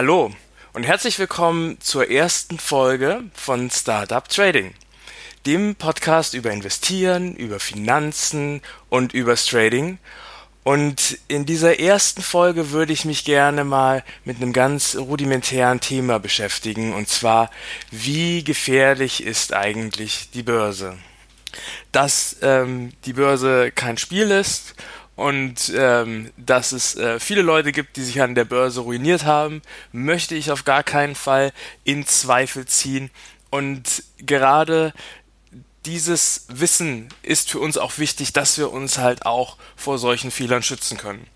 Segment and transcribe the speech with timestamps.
[0.00, 0.30] Hallo
[0.74, 4.72] und herzlich willkommen zur ersten Folge von Startup Trading,
[5.44, 9.98] dem Podcast über Investieren, über Finanzen und über Trading.
[10.62, 16.20] Und in dieser ersten Folge würde ich mich gerne mal mit einem ganz rudimentären Thema
[16.20, 17.50] beschäftigen, und zwar,
[17.90, 20.96] wie gefährlich ist eigentlich die Börse?
[21.90, 24.76] Dass ähm, die Börse kein Spiel ist
[25.18, 29.62] und ähm, dass es äh, viele Leute gibt, die sich an der Börse ruiniert haben,
[29.90, 31.50] möchte ich auf gar keinen Fall
[31.82, 33.10] in Zweifel ziehen.
[33.50, 34.92] Und gerade
[35.88, 40.62] dieses Wissen ist für uns auch wichtig, dass wir uns halt auch vor solchen Fehlern
[40.62, 41.26] schützen können.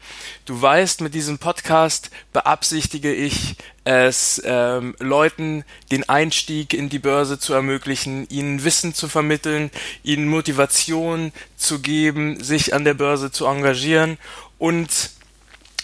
[0.44, 7.38] Du weißt, mit diesem Podcast beabsichtige ich es, ähm, Leuten den Einstieg in die Börse
[7.38, 9.70] zu ermöglichen, ihnen Wissen zu vermitteln,
[10.02, 14.18] ihnen Motivation zu geben, sich an der Börse zu engagieren
[14.58, 15.12] und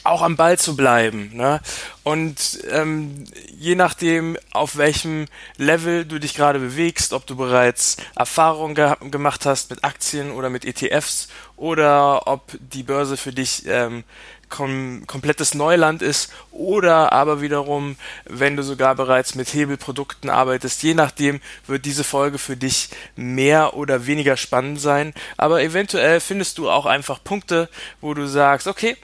[0.09, 1.31] auch am Ball zu bleiben.
[1.35, 1.61] Ne?
[2.03, 8.75] Und ähm, je nachdem, auf welchem Level du dich gerade bewegst, ob du bereits Erfahrung
[8.75, 14.05] ge gemacht hast mit Aktien oder mit ETFs oder ob die Börse für dich ähm,
[14.49, 20.95] kom komplettes Neuland ist oder aber wiederum, wenn du sogar bereits mit Hebelprodukten arbeitest, je
[20.95, 25.15] nachdem wird diese Folge für dich mehr oder weniger spannend sein.
[25.37, 27.69] Aber eventuell findest du auch einfach Punkte,
[28.01, 28.97] wo du sagst, okay,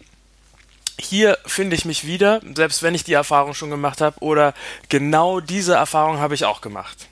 [0.98, 4.54] hier finde ich mich wieder, selbst wenn ich die Erfahrung schon gemacht habe, oder
[4.88, 7.08] genau diese Erfahrung habe ich auch gemacht.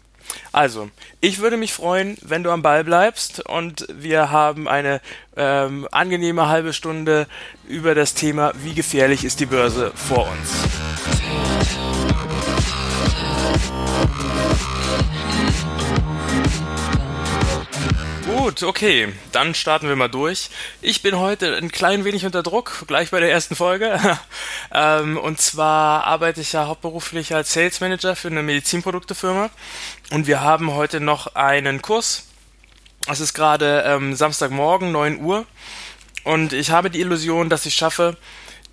[0.52, 5.00] Also, ich würde mich freuen, wenn du am Ball bleibst und wir haben eine
[5.36, 7.26] ähm, angenehme halbe Stunde
[7.68, 10.91] über das Thema, wie gefährlich ist die Börse vor uns.
[18.52, 20.50] Gut, okay, dann starten wir mal durch.
[20.82, 23.98] Ich bin heute ein klein wenig unter Druck, gleich bei der ersten Folge.
[24.74, 29.48] ähm, und zwar arbeite ich ja hauptberuflich als Sales Manager für eine Medizinproduktefirma
[30.10, 32.26] und wir haben heute noch einen Kurs.
[33.08, 35.46] Es ist gerade ähm, Samstagmorgen, 9 Uhr
[36.24, 38.18] und ich habe die Illusion, dass ich schaffe,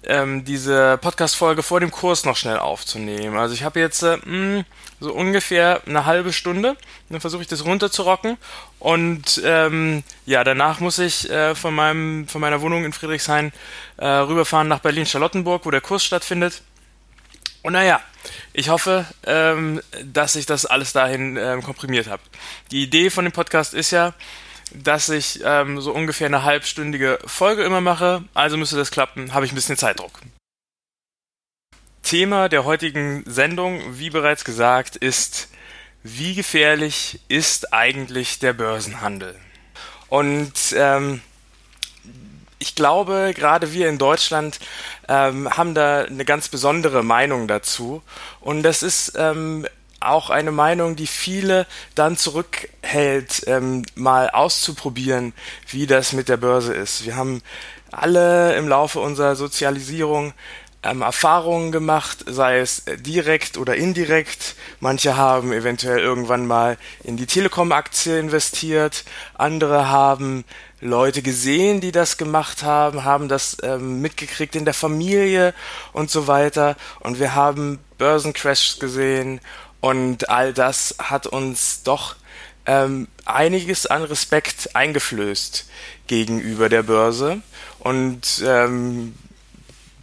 [0.03, 3.37] ähm, diese Podcast-Folge vor dem Kurs noch schnell aufzunehmen.
[3.37, 4.65] Also ich habe jetzt äh, mh, hm,
[4.99, 6.77] so ungefähr eine halbe Stunde.
[7.09, 8.38] Dann versuche ich das runterzurocken.
[8.79, 13.51] Und ähm, ja, danach muss ich äh, von, meinem, von meiner Wohnung in Friedrichshain
[13.97, 16.61] äh, rüberfahren nach Berlin-Charlottenburg, wo der Kurs stattfindet.
[17.61, 17.99] Und naja,
[18.53, 22.21] ich hoffe, ähm, dass ich das alles dahin ähm, komprimiert habe.
[22.71, 24.13] Die Idee von dem Podcast ist ja,
[24.72, 28.24] dass ich ähm, so ungefähr eine halbstündige Folge immer mache.
[28.34, 30.19] Also müsste das klappen, habe ich ein bisschen Zeitdruck.
[32.03, 35.50] Thema der heutigen Sendung, wie bereits gesagt, ist,
[36.03, 39.35] wie gefährlich ist eigentlich der Börsenhandel?
[40.07, 41.22] Und ähm,
[42.57, 44.59] ich glaube, gerade wir in Deutschland
[45.07, 48.01] ähm, haben da eine ganz besondere Meinung dazu.
[48.40, 49.66] Und das ist ähm,
[49.99, 51.65] auch eine Meinung, die viele
[51.95, 55.33] dann zurückhält, ähm, mal auszuprobieren,
[55.67, 57.05] wie das mit der Börse ist.
[57.05, 57.41] Wir haben
[57.91, 60.33] alle im Laufe unserer Sozialisierung
[60.83, 64.56] ähm, Erfahrungen gemacht, sei es direkt oder indirekt.
[64.79, 69.03] Manche haben eventuell irgendwann mal in die Telekom-Aktie investiert,
[69.33, 70.45] andere haben
[70.81, 75.53] Leute gesehen, die das gemacht haben, haben das ähm, mitgekriegt in der Familie
[75.91, 76.77] und so weiter.
[77.01, 79.41] Und wir haben Börsencrashs gesehen
[79.81, 82.15] und all das hat uns doch
[82.65, 85.67] ähm, einiges an Respekt eingeflößt
[86.07, 87.41] gegenüber der Börse.
[87.79, 89.15] Und ähm,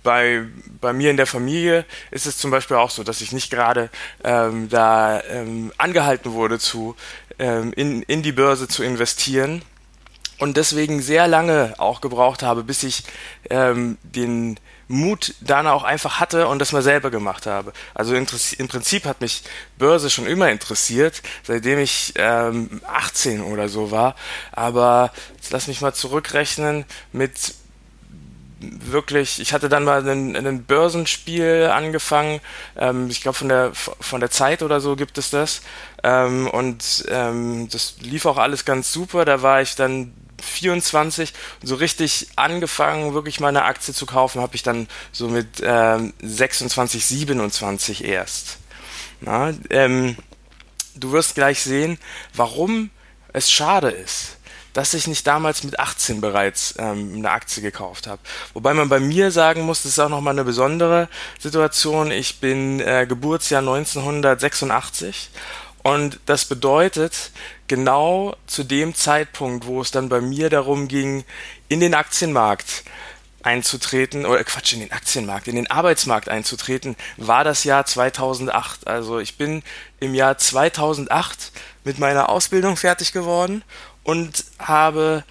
[0.02, 0.44] bei,
[0.80, 3.90] bei mir in der Familie ist es zum Beispiel auch so, dass ich nicht gerade
[4.24, 6.96] ähm, da ähm, angehalten wurde, zu,
[7.38, 9.62] ähm, in, in die Börse zu investieren.
[10.38, 13.04] und deswegen sehr lange auch gebraucht habe, bis ich
[13.50, 14.58] ähm, den
[14.88, 17.72] Mut dann auch einfach hatte und das mal selber gemacht habe.
[17.94, 19.42] Also im Prinzip hat mich
[19.78, 24.14] Börse schon immer interessiert, seitdem ich ähm, 18 oder so war.
[24.52, 27.54] Aber jetzt lass mich mal zurückrechnen mit
[28.60, 32.40] wirklich, ich hatte dann mal ein Börsenspiel angefangen,
[32.76, 35.62] ähm, ich glaube von der von der Zeit oder so gibt es das.
[36.02, 39.24] Ähm, und ähm, das lief auch alles ganz super.
[39.24, 44.56] Da war ich dann 24 so richtig angefangen, wirklich mal eine Aktie zu kaufen, habe
[44.56, 48.58] ich dann so mit ähm, 26, 27 erst.
[49.20, 50.16] Na, ähm,
[50.94, 51.98] du wirst gleich sehen,
[52.34, 52.90] warum
[53.32, 54.36] es schade ist,
[54.72, 58.20] dass ich nicht damals mit 18 bereits ähm, eine Aktie gekauft habe.
[58.52, 62.10] Wobei man bei mir sagen muss, das ist auch nochmal eine besondere Situation.
[62.10, 65.30] Ich bin äh, Geburtsjahr 1986
[65.86, 67.30] und das bedeutet,
[67.68, 71.24] genau zu dem Zeitpunkt, wo es dann bei mir darum ging,
[71.68, 72.82] in den Aktienmarkt
[73.44, 78.88] einzutreten, oder Quatsch, in den Aktienmarkt, in den Arbeitsmarkt einzutreten, war das Jahr 2008.
[78.88, 79.62] Also ich bin
[80.00, 81.52] im Jahr 2008
[81.84, 83.62] mit meiner Ausbildung fertig geworden
[84.02, 85.22] und habe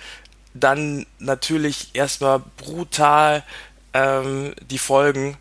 [0.53, 3.43] dann natürlich erstmal brutal
[3.93, 5.37] ähm, die Folgen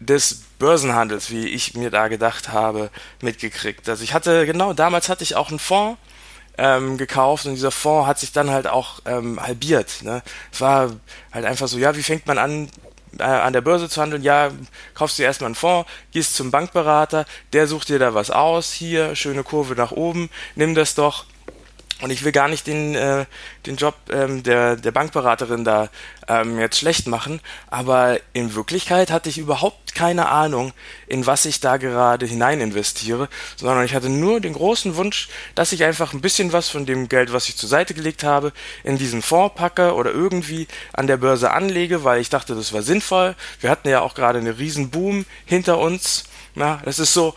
[0.00, 2.90] des Börsenhandels, wie ich mir da gedacht habe,
[3.20, 3.88] mitgekriegt.
[3.88, 5.98] Also ich hatte, genau, damals hatte ich auch einen Fonds
[6.58, 10.02] ähm, gekauft und dieser Fonds hat sich dann halt auch ähm, halbiert.
[10.02, 10.22] Ne?
[10.52, 10.92] Es war
[11.32, 12.68] halt einfach so, ja, wie fängt man an,
[13.18, 14.22] äh, an der Börse zu handeln?
[14.22, 14.50] Ja,
[14.94, 19.14] kaufst du erstmal einen Fonds, gehst zum Bankberater, der sucht dir da was aus, hier,
[19.14, 21.26] schöne Kurve nach oben, nimm das doch
[22.02, 23.24] und ich will gar nicht den, äh,
[23.64, 25.88] den Job ähm, der, der Bankberaterin da
[26.28, 30.74] ähm, jetzt schlecht machen, aber in Wirklichkeit hatte ich überhaupt keine Ahnung,
[31.06, 35.72] in was ich da gerade hinein investiere, sondern ich hatte nur den großen Wunsch, dass
[35.72, 38.52] ich einfach ein bisschen was von dem Geld, was ich zur Seite gelegt habe,
[38.84, 42.82] in diesen Fonds packe oder irgendwie an der Börse anlege, weil ich dachte, das war
[42.82, 43.34] sinnvoll.
[43.60, 46.24] Wir hatten ja auch gerade einen riesen Boom hinter uns.
[46.54, 47.34] Na, das ist so,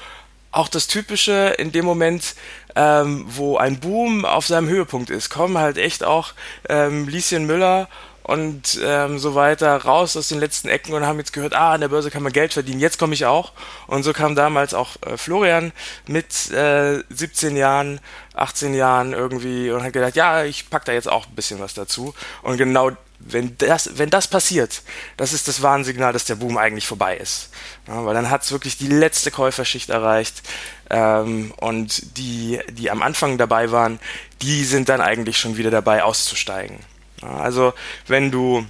[0.52, 2.36] auch das Typische in dem Moment,
[2.76, 6.34] ähm, wo ein Boom auf seinem Höhepunkt ist, kommen halt echt auch
[6.68, 7.88] ähm, Lieschen Müller
[8.30, 11.82] und ähm, so weiter raus aus den letzten Ecken und haben jetzt gehört, ah, an
[11.82, 13.54] der Börse kann man Geld verdienen, jetzt komme ich auch.
[13.88, 15.72] Und so kam damals auch äh, Florian
[16.06, 18.00] mit äh, 17 Jahren,
[18.36, 21.74] 18 Jahren irgendwie und hat gedacht, ja, ich pack da jetzt auch ein bisschen was
[21.74, 22.14] dazu.
[22.44, 24.82] Und genau wenn das, wenn das passiert,
[25.18, 27.50] das ist das Warnsignal, dass der Boom eigentlich vorbei ist.
[27.88, 30.42] Ja, weil dann hat es wirklich die letzte Käuferschicht erreicht.
[30.90, 34.00] Ähm, und die, die am Anfang dabei waren,
[34.42, 36.80] die sind dann eigentlich schon wieder dabei auszusteigen.
[37.22, 37.74] Ja, also
[38.08, 38.66] wenn du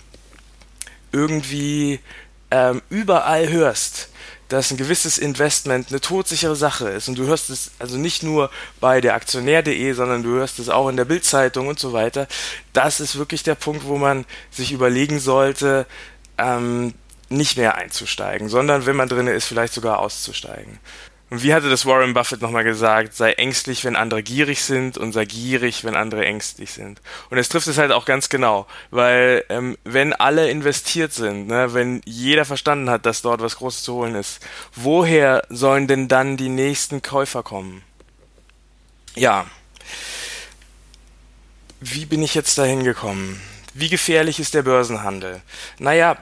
[1.11, 1.99] irgendwie
[2.51, 4.09] ähm, überall hörst,
[4.49, 7.07] dass ein gewisses Investment eine todsichere Sache ist.
[7.07, 8.49] Und du hörst es also nicht nur
[8.79, 12.27] bei der Aktionär.de, sondern du hörst es auch in der Bildzeitung und so weiter.
[12.73, 15.85] Das ist wirklich der Punkt, wo man sich überlegen sollte,
[16.37, 16.93] ähm,
[17.29, 20.79] nicht mehr einzusteigen, sondern wenn man drin ist, vielleicht sogar auszusteigen.
[21.29, 25.11] Und wie hatte das Warren Buffett nochmal gesagt, sei ängstlich, wenn andere gierig sind und
[25.11, 27.01] sei gierig, wenn andere ängstlich sind.
[27.29, 31.73] Und es trifft es halt auch ganz genau, weil ähm, wenn alle investiert sind, ne,
[31.73, 34.39] wenn jeder verstanden hat, dass dort was Großes zu holen ist,
[34.75, 37.83] woher sollen denn dann die nächsten Käufer kommen?
[39.15, 39.45] Ja.
[41.79, 43.39] Wie bin ich jetzt dahin gekommen?
[43.73, 45.41] Wie gefährlich ist der Börsenhandel?
[45.77, 46.17] Naja,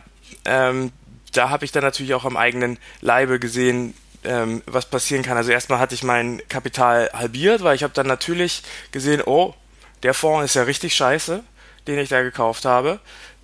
[0.45, 0.91] ähm,
[1.31, 3.93] da habe ich dann natürlich auch am eigenen Leibe gesehen,
[4.23, 5.37] ähm, was passieren kann.
[5.37, 9.53] Also erstmal hatte ich mein Kapital halbiert, weil ich habe dann natürlich gesehen, oh,
[10.03, 11.43] der Fonds ist ja richtig scheiße,
[11.87, 12.99] den ich da gekauft habe.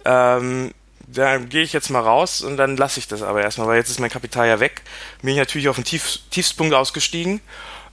[0.06, 0.74] Ähm,
[1.08, 3.90] dann gehe ich jetzt mal raus und dann lasse ich das aber erstmal, weil jetzt
[3.90, 4.82] ist mein Kapital ja weg.
[5.22, 7.42] Bin ich natürlich auf den Tief Tiefspunkt ausgestiegen.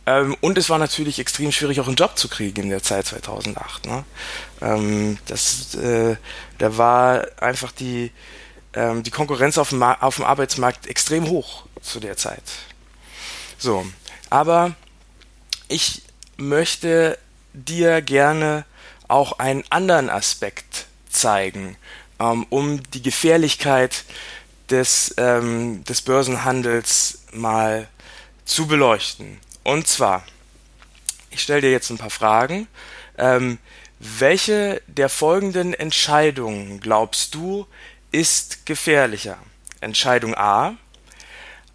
[0.06, 3.06] Ähm, und es war natürlich extrem schwierig, auch einen Job zu kriegen in der Zeit
[3.06, 3.86] 2008.
[3.86, 4.04] Ne?
[4.62, 6.16] Ähm, das, äh,
[6.58, 8.10] da war einfach die,
[8.74, 12.42] ähm, die Konkurrenz auf dem, auf dem Arbeitsmarkt extrem hoch zu der Zeit.
[13.60, 13.86] So,
[14.30, 14.74] aber
[15.68, 16.00] ich
[16.38, 17.18] möchte
[17.52, 18.64] dir gerne
[19.06, 21.76] auch einen anderen Aspekt zeigen,
[22.18, 24.04] ähm, um die Gefährlichkeit
[24.70, 27.86] des, ähm, des Börsenhandels mal
[28.46, 29.38] zu beleuchten.
[29.62, 30.24] Und zwar,
[31.28, 32.66] ich stelle dir jetzt ein paar Fragen.
[33.18, 33.58] Ähm,
[33.98, 37.66] welche der folgenden Entscheidungen glaubst du
[38.10, 39.36] ist gefährlicher?
[39.82, 40.78] Entscheidung A,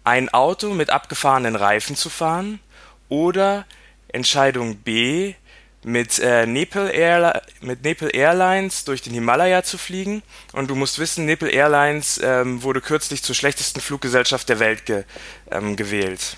[0.06, 2.60] ein Auto mit abgefahrenen Reifen zu fahren
[3.08, 3.66] oder
[4.08, 5.34] Entscheidung B
[5.82, 10.22] mit, äh, Nepal Airli mit Nepal Airlines durch den Himalaya zu fliegen.
[10.52, 15.04] Und du musst wissen, Nepal Airlines ähm, wurde kürzlich zur schlechtesten Fluggesellschaft der Welt ge
[15.50, 16.36] ähm, gewählt.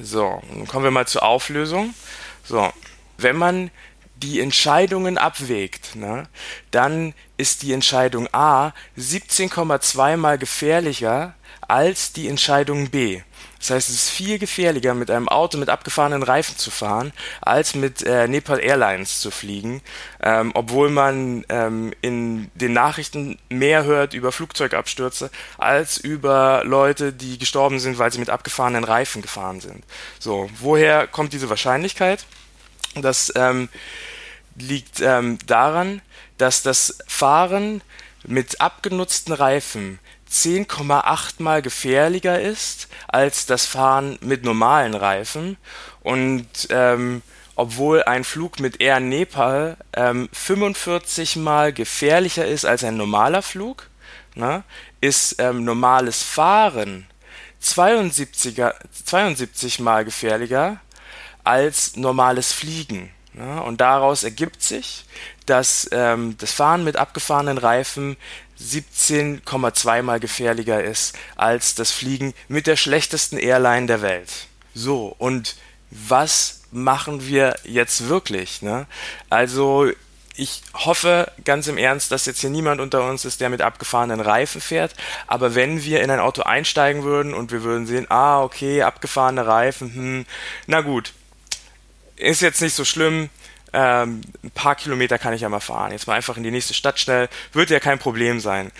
[0.00, 1.94] So, nun kommen wir mal zur Auflösung.
[2.42, 2.68] So,
[3.16, 3.70] wenn man
[4.16, 6.24] die Entscheidungen abwägt, ne,
[6.72, 13.22] dann ist die Entscheidung A 17,2 mal gefährlicher als die Entscheidung B.
[13.60, 17.12] Das heißt, es ist viel gefährlicher, mit einem Auto mit abgefahrenen Reifen zu fahren,
[17.42, 19.82] als mit äh, Nepal Airlines zu fliegen,
[20.22, 27.36] ähm, obwohl man ähm, in den Nachrichten mehr hört über Flugzeugabstürze als über Leute, die
[27.36, 29.84] gestorben sind, weil sie mit abgefahrenen Reifen gefahren sind.
[30.18, 32.24] So, woher kommt diese Wahrscheinlichkeit?
[32.94, 33.68] Das ähm,
[34.56, 36.00] liegt ähm, daran,
[36.38, 37.82] dass das Fahren
[38.24, 39.98] mit abgenutzten Reifen
[40.30, 45.56] 10,8 mal gefährlicher ist als das Fahren mit normalen Reifen.
[46.02, 47.22] Und ähm,
[47.56, 53.90] obwohl ein Flug mit Air Nepal ähm, 45 mal gefährlicher ist als ein normaler Flug,
[54.34, 54.62] ne,
[55.00, 57.06] ist ähm, normales Fahren
[57.60, 58.62] 72,
[59.04, 60.80] 72 mal gefährlicher
[61.44, 63.10] als normales Fliegen.
[63.34, 63.62] Ne?
[63.62, 65.04] Und daraus ergibt sich,
[65.50, 68.16] dass ähm, das Fahren mit abgefahrenen Reifen
[68.62, 74.30] 17,2 mal gefährlicher ist als das Fliegen mit der schlechtesten Airline der Welt.
[74.74, 75.56] So, und
[75.90, 78.62] was machen wir jetzt wirklich?
[78.62, 78.86] Ne?
[79.28, 79.90] Also
[80.36, 84.20] ich hoffe ganz im Ernst, dass jetzt hier niemand unter uns ist, der mit abgefahrenen
[84.20, 84.94] Reifen fährt.
[85.26, 89.46] Aber wenn wir in ein Auto einsteigen würden und wir würden sehen, ah, okay, abgefahrene
[89.46, 90.26] Reifen, hm,
[90.68, 91.12] na gut,
[92.14, 93.30] ist jetzt nicht so schlimm,
[93.72, 95.92] ähm, ein paar Kilometer kann ich ja mal fahren.
[95.92, 98.70] Jetzt mal einfach in die nächste Stadt schnell, wird ja kein Problem sein.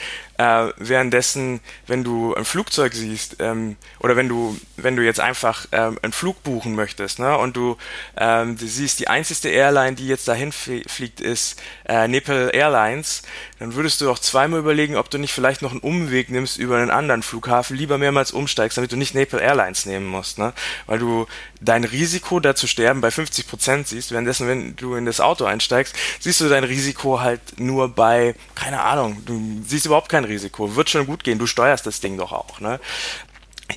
[0.40, 5.66] Äh, währenddessen, wenn du ein Flugzeug siehst, ähm, oder wenn du, wenn du jetzt einfach
[5.70, 7.76] ähm, einen Flug buchen möchtest, ne, und du,
[8.16, 13.20] ähm, du siehst, die einzigste Airline, die jetzt dahin fliegt, ist äh, Nepal Airlines,
[13.58, 16.78] dann würdest du auch zweimal überlegen, ob du nicht vielleicht noch einen Umweg nimmst über
[16.78, 20.54] einen anderen Flughafen, lieber mehrmals umsteigst, damit du nicht Nepal Airlines nehmen musst, ne?
[20.86, 21.26] Weil du
[21.60, 25.44] dein Risiko, da zu sterben, bei 50 Prozent siehst, währenddessen, wenn du in das Auto
[25.44, 30.76] einsteigst, siehst du dein Risiko halt nur bei, keine Ahnung, du siehst überhaupt kein Risiko.
[30.76, 32.60] Wird schon gut gehen, du steuerst das Ding doch auch.
[32.60, 32.80] Ne?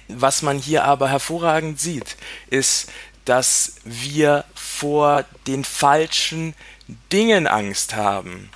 [0.08, 2.16] Was man hier aber hervorragend sieht,
[2.50, 2.92] ist,
[3.26, 6.56] dass wir vor den falschen
[7.12, 8.50] Dingen Angst haben.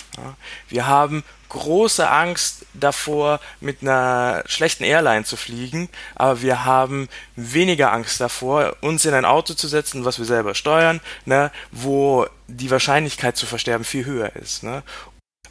[0.68, 7.92] Wir haben große Angst davor, mit einer schlechten Airline zu fliegen, aber wir haben weniger
[7.92, 12.70] Angst davor, uns in ein Auto zu setzen, was wir selber steuern, ne, wo die
[12.70, 14.62] Wahrscheinlichkeit zu versterben viel höher ist.
[14.62, 14.82] Ne?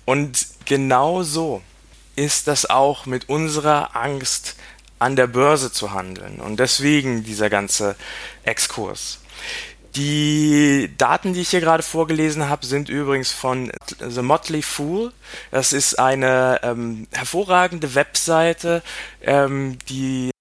[0.05, 1.63] Und genau so
[2.17, 4.55] ist das auch mit unserer Angst
[4.99, 6.39] an der Börse zu handeln.
[6.39, 7.95] Und deswegen dieser ganze
[8.43, 9.19] Exkurs.
[9.95, 15.13] Die Daten, die ich hier gerade vorgelesen habe, sind übrigens von The Motley Fool.
[15.51, 18.83] Das ist eine ähm, hervorragende Webseite,
[19.21, 20.31] ähm, die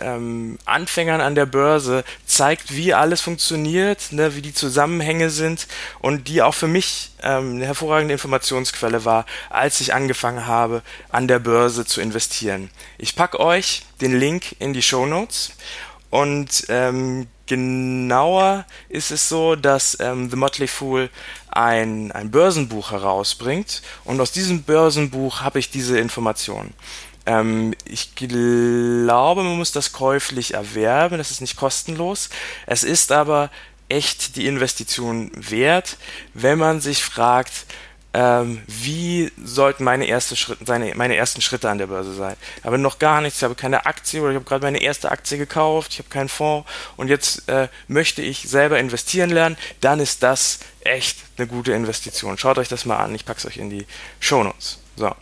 [0.00, 5.66] ähm, Anfängern an der Börse zeigt, wie alles funktioniert, ne, wie die Zusammenhänge sind
[6.00, 11.28] und die auch für mich ähm, eine hervorragende Informationsquelle war, als ich angefangen habe, an
[11.28, 12.70] der Börse zu investieren.
[12.98, 15.52] Ich packe euch den Link in die Show Notes
[16.10, 21.10] und ähm, genauer ist es so, dass ähm, The Motley Fool
[21.50, 26.72] ein, ein Börsenbuch herausbringt und aus diesem Börsenbuch habe ich diese Informationen.
[27.28, 32.30] Ähm, ich glaube, man muss das käuflich erwerben, das ist nicht kostenlos.
[32.66, 33.50] Es ist aber
[33.90, 35.98] echt die Investition wert,
[36.32, 37.66] wenn man sich fragt,
[38.14, 42.36] ähm, wie sollten meine, erste Schritt, seine, meine ersten Schritte an der Börse sein.
[42.60, 45.10] Ich habe noch gar nichts, ich habe keine Aktie oder ich habe gerade meine erste
[45.10, 46.66] Aktie gekauft, ich habe keinen Fonds
[46.96, 52.38] und jetzt äh, möchte ich selber investieren lernen, dann ist das echt eine gute Investition.
[52.38, 53.86] Schaut euch das mal an, ich packe es euch in die
[54.18, 54.78] Shownotes.
[54.96, 55.14] So.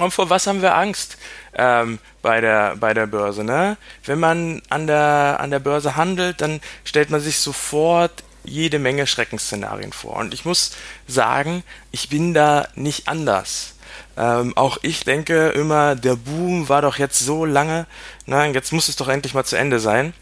[0.00, 1.18] Und vor was haben wir Angst
[1.54, 3.44] ähm, bei, der, bei der Börse?
[3.44, 3.76] Ne?
[4.04, 9.06] Wenn man an der, an der Börse handelt, dann stellt man sich sofort jede Menge
[9.06, 10.16] Schreckensszenarien vor.
[10.16, 10.72] Und ich muss
[11.06, 13.74] sagen, ich bin da nicht anders.
[14.16, 17.86] Ähm, auch ich denke immer, der Boom war doch jetzt so lange,
[18.26, 20.14] na, jetzt muss es doch endlich mal zu Ende sein.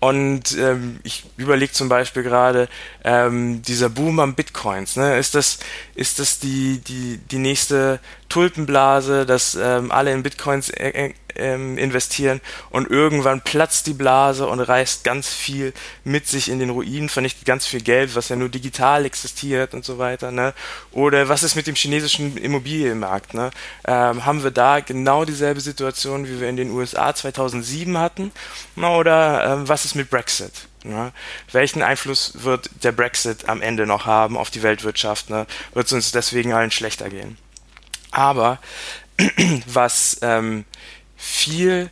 [0.00, 2.68] Und ähm, ich überlege zum Beispiel gerade
[3.04, 4.96] ähm, dieser Boom am Bitcoins.
[4.96, 5.18] Ne?
[5.18, 5.58] Ist das
[5.94, 11.76] ist das die die die nächste Tulpenblase, dass ähm, alle in Bitcoins äh, äh, ähm,
[11.78, 15.72] investieren und irgendwann platzt die Blase und reißt ganz viel
[16.04, 19.84] mit sich in den Ruinen, vernichtet ganz viel Geld, was ja nur digital existiert und
[19.84, 20.30] so weiter.
[20.30, 20.54] Ne?
[20.92, 23.34] Oder was ist mit dem chinesischen Immobilienmarkt?
[23.34, 23.50] Ne?
[23.86, 28.32] Ähm, haben wir da genau dieselbe Situation, wie wir in den USA 2007 hatten?
[28.76, 30.52] Oder ähm, was ist mit Brexit?
[30.84, 31.12] Ne?
[31.52, 35.30] Welchen Einfluss wird der Brexit am Ende noch haben auf die Weltwirtschaft?
[35.30, 35.46] Ne?
[35.74, 37.36] Wird es uns deswegen allen schlechter gehen?
[38.10, 38.58] Aber
[39.66, 40.64] was ähm,
[41.16, 41.90] viel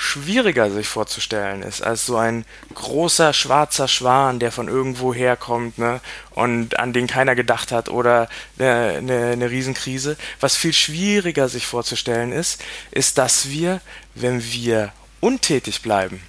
[0.00, 6.00] schwieriger sich vorzustellen ist als so ein großer schwarzer Schwan, der von irgendwo herkommt ne,
[6.30, 8.28] und an den keiner gedacht hat oder
[8.60, 10.16] eine, eine, eine Riesenkrise.
[10.38, 12.62] Was viel schwieriger sich vorzustellen ist,
[12.92, 13.80] ist, dass wir,
[14.14, 16.22] wenn wir untätig bleiben,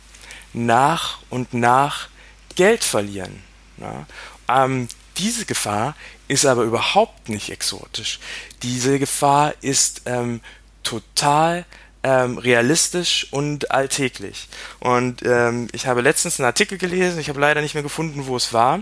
[0.52, 2.10] nach und nach
[2.56, 3.44] Geld verlieren.
[3.78, 4.08] Ja.
[4.48, 4.88] Ähm,
[5.20, 5.96] diese Gefahr
[6.28, 8.20] ist aber überhaupt nicht exotisch.
[8.64, 10.42] Diese Gefahr ist ähm,
[10.84, 11.66] total
[12.02, 14.48] ähm, realistisch und alltäglich.
[14.80, 18.38] Und ähm, ich habe letztens einen Artikel gelesen, ich habe leider nicht mehr gefunden, wo
[18.38, 18.82] es war,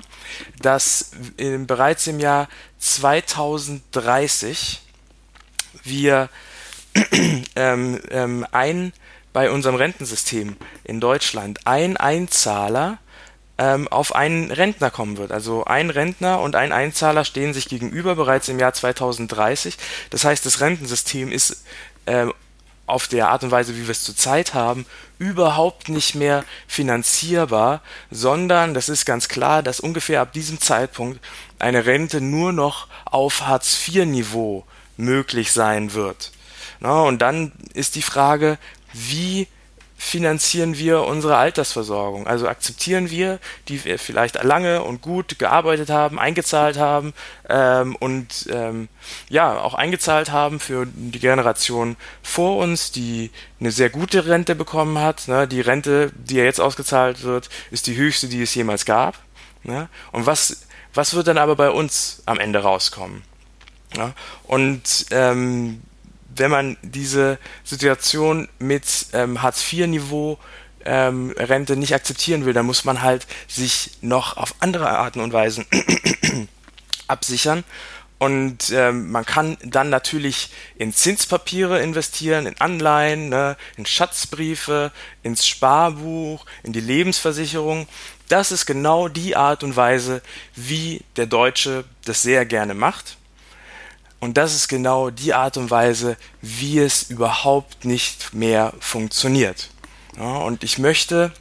[0.62, 4.82] dass in, bereits im Jahr 2030
[5.84, 6.30] wir
[7.56, 8.94] ähm, ähm, ein
[9.34, 13.00] bei unserem Rentensystem in Deutschland ein Einzahler
[13.58, 15.32] ähm, auf einen Rentner kommen wird.
[15.32, 19.78] Also ein Rentner und ein Einzahler stehen sich gegenüber bereits im Jahr 2030.
[20.10, 21.64] Das heißt, das Rentensystem ist
[22.06, 22.34] ähm,
[22.86, 24.86] auf der Art und Weise, wie wir es zurzeit haben,
[25.20, 31.20] überhaupt nicht mehr finanzierbar, sondern das ist ganz klar, dass ungefähr ab diesem Zeitpunkt
[31.60, 34.64] eine Rente nur noch auf Hartz-IV-Niveau
[34.96, 36.32] möglich sein wird.
[36.80, 38.58] Na, und dann ist die Frage,
[38.94, 39.48] wie
[39.98, 42.28] finanzieren wir unsere Altersversorgung?
[42.28, 47.14] Also akzeptieren wir, die wir vielleicht lange und gut gearbeitet haben, eingezahlt haben
[47.50, 48.88] ähm, und ähm,
[49.28, 55.00] ja auch eingezahlt haben für die Generation vor uns, die eine sehr gute Rente bekommen
[55.00, 55.28] hat.
[55.28, 55.48] Ne?
[55.48, 59.18] Die Rente, die ja jetzt ausgezahlt wird, ist die höchste, die es jemals gab.
[59.64, 59.90] Ne?
[60.12, 63.22] Und was was wird dann aber bei uns am Ende rauskommen?
[63.96, 64.14] Ja?
[64.46, 65.82] Und ähm,
[66.40, 70.38] wenn man diese Situation mit ähm, Hartz-IV-Niveau
[70.86, 75.34] ähm, Rente nicht akzeptieren will, dann muss man halt sich noch auf andere Arten und
[75.34, 75.66] Weisen
[77.08, 77.64] absichern.
[78.20, 84.92] Und ähm, man kann dann natürlich in Zinspapiere investieren, in Anleihen, ne, in Schatzbriefe,
[85.22, 87.88] ins Sparbuch, in die Lebensversicherung.
[88.28, 90.22] Das ist genau die Art und Weise,
[90.56, 93.18] wie der Deutsche das sehr gerne macht.
[94.20, 99.70] Und das ist genau die Art und Weise, wie es überhaupt nicht mehr funktioniert.
[100.18, 101.32] Ja, und ich möchte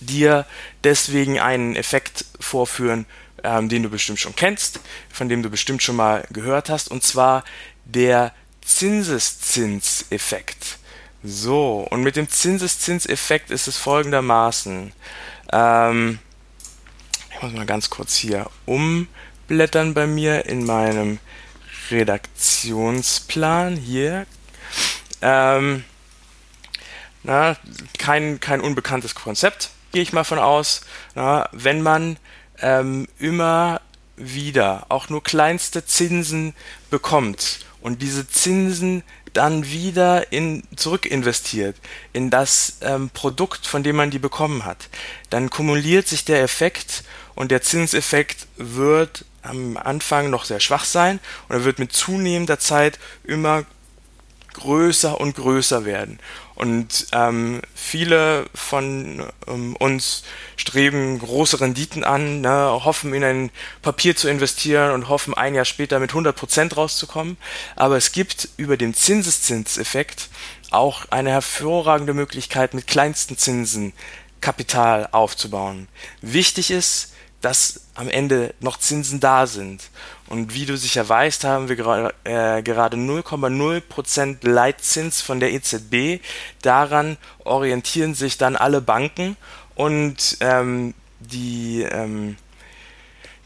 [0.00, 0.46] dir
[0.84, 3.06] deswegen einen Effekt vorführen,
[3.42, 4.78] ähm, den du bestimmt schon kennst,
[5.10, 7.44] von dem du bestimmt schon mal gehört hast, und zwar
[7.84, 8.32] der
[8.64, 10.78] Zinseszinseffekt.
[11.24, 14.92] So, und mit dem Zinseszinseffekt ist es folgendermaßen.
[15.52, 16.18] Ähm,
[17.30, 21.18] ich muss mal ganz kurz hier umblättern bei mir in meinem
[21.90, 24.26] Redaktionsplan hier.
[25.20, 25.84] Ähm,
[27.22, 27.56] na,
[27.98, 30.82] kein, kein unbekanntes Konzept, gehe ich mal von aus.
[31.14, 32.18] Na, wenn man
[32.60, 33.80] ähm, immer
[34.16, 36.54] wieder auch nur kleinste Zinsen
[36.90, 41.76] bekommt und diese Zinsen dann wieder in zurück investiert
[42.12, 44.88] in das ähm, Produkt, von dem man die bekommen hat,
[45.30, 51.20] dann kumuliert sich der Effekt und der Zinseffekt wird am Anfang noch sehr schwach sein
[51.48, 53.64] und er wird mit zunehmender Zeit immer
[54.54, 56.18] größer und größer werden.
[56.54, 60.22] Und ähm, viele von ähm, uns
[60.56, 63.50] streben große Renditen an, ne, hoffen in ein
[63.80, 67.36] Papier zu investieren und hoffen ein Jahr später mit 100% rauszukommen.
[67.74, 70.28] Aber es gibt über den Zinseszinseffekt
[70.70, 73.92] auch eine hervorragende Möglichkeit, mit kleinsten Zinsen
[74.40, 75.88] Kapital aufzubauen.
[76.20, 77.11] Wichtig ist,
[77.42, 79.90] dass am Ende noch Zinsen da sind.
[80.28, 81.76] Und wie du sicher weißt, haben wir
[82.24, 86.24] äh, gerade 0,0% Leitzins von der EZB.
[86.62, 89.36] Daran orientieren sich dann alle Banken
[89.74, 92.36] und ähm, die, ähm,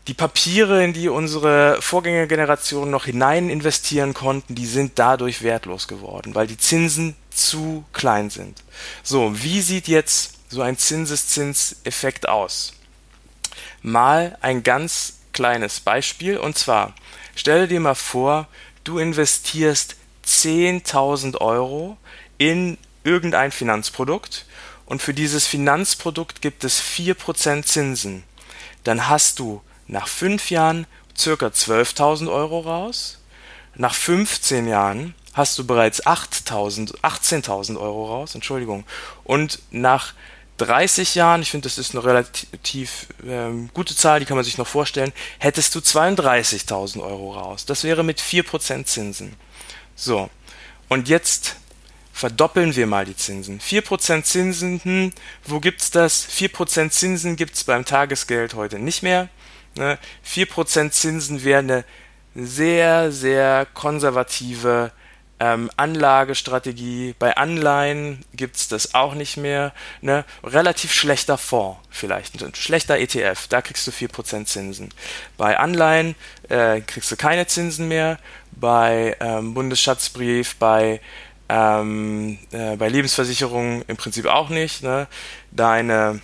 [0.07, 6.35] die Papiere, in die unsere Vorgängergenerationen noch hinein investieren konnten, die sind dadurch wertlos geworden,
[6.35, 8.63] weil die Zinsen zu klein sind.
[9.03, 12.76] So, wie sieht jetzt so ein Zinseszinseffekt aus?
[13.87, 16.37] Mal ein ganz kleines Beispiel.
[16.37, 16.93] Und zwar,
[17.35, 18.49] stelle dir mal vor,
[18.85, 19.97] du investierst
[20.27, 21.97] 10.000 Euro
[22.37, 24.45] in irgendein Finanzprodukt
[24.87, 28.25] und für dieses Finanzprodukt gibt es 4% Zinsen.
[28.83, 33.19] Dann hast du nach 5 Jahren circa 12.000 Euro raus.
[33.77, 38.85] Nach 15 Jahren hast du bereits 18.000 Euro raus, Entschuldigung.
[39.23, 40.15] Und nach
[40.59, 44.59] 30 Jahren, ich finde, das ist eine relativ ähm, gute Zahl, die kann man sich
[44.59, 47.67] noch vorstellen, hättest du 32.000 Euro raus.
[47.67, 49.37] Das wäre mit 4% Zinsen.
[49.95, 50.31] So,
[50.89, 51.57] und jetzt
[52.13, 53.61] verdoppeln wir mal die Zinsen.
[53.61, 55.13] 4% Zinsen, hm,
[55.45, 56.27] wo gibt's das?
[56.29, 59.29] 4% Zinsen gibt's beim Tagesgeld heute nicht mehr.
[59.77, 59.99] Ne?
[60.27, 61.85] 4% Zinsen wäre eine
[62.35, 64.93] sehr, sehr konservative
[65.41, 67.15] ähm, Anlagestrategie.
[67.19, 69.73] Bei Anleihen gibt es das auch nicht mehr.
[70.01, 70.25] Ne?
[70.43, 74.91] Relativ schlechter Fonds vielleicht, ein schlechter ETF, da kriegst du 4% Zinsen.
[75.37, 76.15] Bei Anleihen
[76.49, 78.19] äh, kriegst du keine Zinsen mehr.
[78.53, 81.01] Bei ähm, Bundesschatzbrief, bei
[81.49, 84.83] ähm, äh, bei Lebensversicherungen im Prinzip auch nicht.
[84.83, 85.07] Ne?
[85.53, 86.21] Deine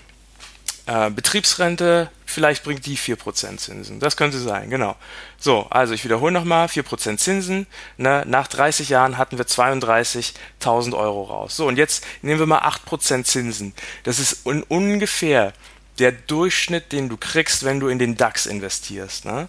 [0.86, 4.00] äh, Betriebsrente, vielleicht bringt die 4% Zinsen.
[4.00, 4.96] Das könnte sein, genau.
[5.38, 7.66] So, also ich wiederhole nochmal, 4% Zinsen.
[7.98, 8.24] Ne?
[8.26, 11.56] Nach 30 Jahren hatten wir 32.000 Euro raus.
[11.56, 13.74] So, und jetzt nehmen wir mal 8% Zinsen.
[14.04, 15.52] Das ist un ungefähr
[15.98, 19.24] der Durchschnitt, den du kriegst, wenn du in den DAX investierst.
[19.24, 19.48] Ne?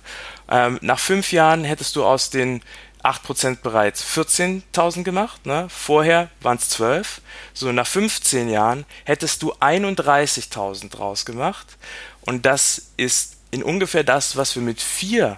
[0.50, 2.62] Ähm, nach fünf Jahren hättest du aus den
[3.04, 5.68] 8% bereits 14.000 gemacht, ne?
[5.70, 7.22] vorher waren es 12.
[7.54, 11.78] So nach 15 Jahren hättest du 31.000 draus gemacht
[12.22, 15.38] und das ist in ungefähr das, was wir mit 4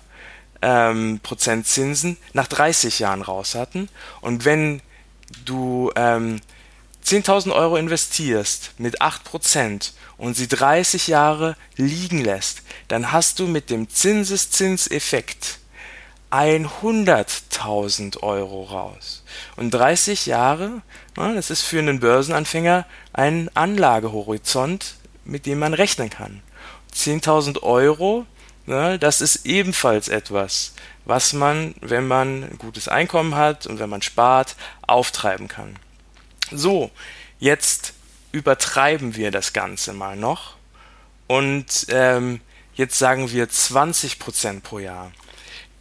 [0.61, 3.89] ähm, Prozent Zinsen nach 30 Jahren raus hatten.
[4.21, 4.81] Und wenn
[5.43, 6.39] du ähm,
[7.05, 13.69] 10.000 Euro investierst mit 8% und sie 30 Jahre liegen lässt, dann hast du mit
[13.69, 15.59] dem Zinseszinseffekt
[16.31, 19.23] 100.000 Euro raus.
[19.55, 20.81] Und 30 Jahre,
[21.15, 26.41] das ist für einen Börsenanfänger ein Anlagehorizont, mit dem man rechnen kann.
[26.93, 28.25] 10.000 Euro,
[28.65, 30.73] das ist ebenfalls etwas,
[31.05, 34.55] was man, wenn man ein gutes Einkommen hat und wenn man spart,
[34.87, 35.75] auftreiben kann.
[36.51, 36.91] So,
[37.39, 37.93] jetzt
[38.31, 40.55] übertreiben wir das Ganze mal noch
[41.27, 42.41] und ähm,
[42.73, 45.11] jetzt sagen wir 20% pro Jahr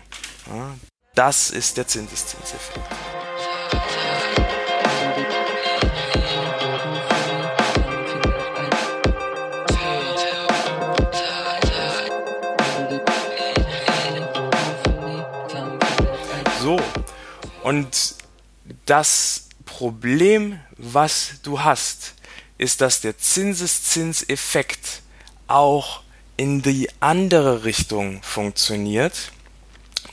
[0.47, 0.75] Ja,
[1.15, 2.79] das ist der Zinseszinseffekt.
[16.61, 16.79] So,
[17.63, 18.15] und
[18.85, 22.13] das Problem, was du hast,
[22.57, 25.01] ist, dass der Zinseszinseffekt
[25.47, 26.01] auch
[26.37, 29.31] in die andere Richtung funktioniert,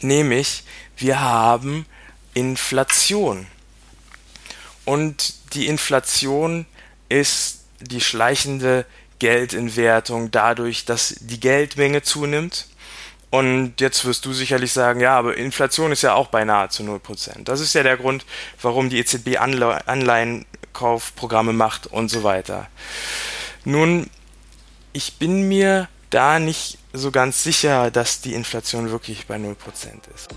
[0.01, 0.63] nämlich
[0.97, 1.87] wir haben
[2.35, 3.47] Inflation.
[4.85, 6.67] Und die Inflation
[7.09, 8.87] ist die schleichende
[9.19, 12.69] Geldinwertung dadurch, dass die Geldmenge zunimmt.
[13.31, 17.45] Und jetzt wirst du sicherlich sagen, ja, aber Inflation ist ja auch beinahe zu 0%.
[17.45, 18.25] Das ist ja der Grund,
[18.61, 22.69] warum die EZB Anleihenkaufprogramme macht und so weiter.
[23.65, 24.11] Nun
[24.93, 29.57] ich bin mir da nicht so ganz sicher, dass die Inflation wirklich bei 0%
[30.15, 30.29] ist.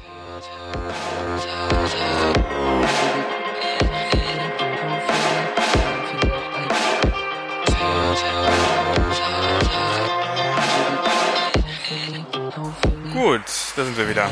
[13.14, 13.42] Gut,
[13.76, 14.30] da sind wir wieder.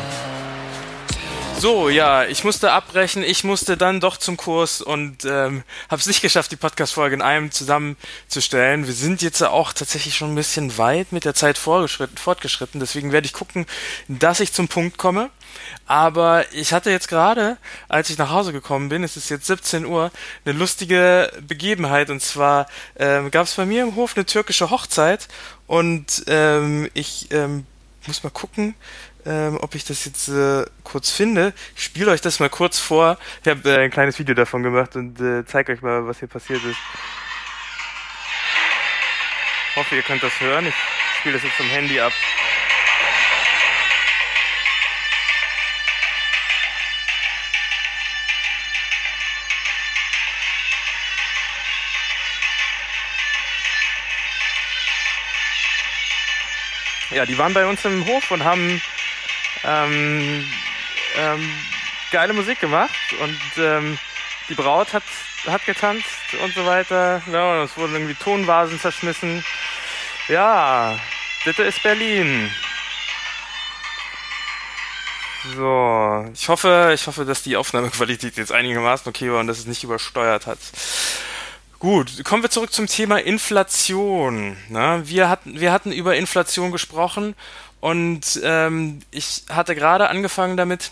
[1.60, 3.24] So, ja, ich musste abbrechen.
[3.24, 7.22] Ich musste dann doch zum Kurs und ähm, habe es nicht geschafft, die Podcast-Folge in
[7.22, 8.86] einem zusammenzustellen.
[8.86, 12.82] Wir sind jetzt auch tatsächlich schon ein bisschen weit mit der Zeit fortgeschritten.
[12.82, 13.66] Deswegen werde ich gucken,
[14.10, 15.30] dass ich zum Punkt komme.
[15.86, 19.86] Aber ich hatte jetzt gerade, als ich nach Hause gekommen bin, es ist jetzt 17
[19.86, 20.12] Uhr,
[20.44, 22.10] eine lustige Begebenheit.
[22.10, 25.28] Und zwar ähm, gab es bei mir im Hof eine türkische Hochzeit
[25.68, 27.66] und ähm, ich ähm,
[28.08, 28.76] muss mal gucken,
[29.26, 31.54] ähm, ob ich das jetzt äh, kurz finde.
[31.76, 33.18] Ich spiele euch das mal kurz vor.
[33.44, 36.28] Ich habe äh, ein kleines Video davon gemacht und äh, zeige euch mal, was hier
[36.28, 36.78] passiert ist.
[39.70, 40.68] Ich hoffe, ihr könnt das hören.
[40.68, 40.76] Ich
[41.20, 42.14] spiele das jetzt vom Handy ab.
[57.14, 58.82] Ja, die waren bei uns im Hof und haben
[59.64, 60.46] ähm,
[61.18, 61.50] ähm,
[62.12, 63.98] geile Musik gemacht und ähm,
[64.50, 65.04] die Braut hat,
[65.48, 66.06] hat getanzt
[66.44, 67.22] und so weiter.
[67.32, 69.44] Ja, und es wurden irgendwie Tonvasen zerschmissen.
[70.28, 70.98] Ja,
[71.46, 72.50] das ist Berlin.
[75.56, 79.66] So, ich hoffe, ich hoffe, dass die Aufnahmequalität jetzt einigermaßen okay war und dass es
[79.66, 80.60] nicht übersteuert hat.
[81.80, 84.56] Gut, kommen wir zurück zum Thema Inflation.
[84.70, 87.36] Na, wir, hatten, wir hatten über Inflation gesprochen
[87.84, 90.92] Und ähm, ich hatte gerade angefangen damit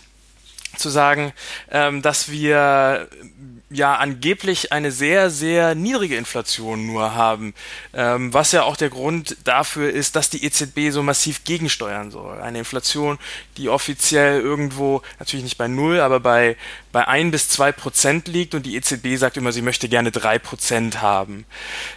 [0.76, 1.32] zu sagen,
[1.70, 3.08] ähm, dass wir
[3.70, 7.54] ja angeblich eine sehr, sehr niedrige Inflation nur haben,
[7.94, 12.40] ähm, was ja auch der Grund dafür ist, dass die EZB so massiv gegensteuern soll.
[12.42, 13.18] Eine Inflation,
[13.56, 16.56] die offiziell irgendwo, natürlich nicht bei null, aber bei,
[16.92, 20.38] bei ein bis zwei Prozent liegt und die EZB sagt immer, sie möchte gerne drei
[20.38, 21.46] Prozent haben.